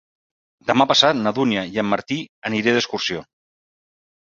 [0.71, 2.19] Demà passat na Dúnia i en Martí
[2.51, 3.25] aniré d'excursió.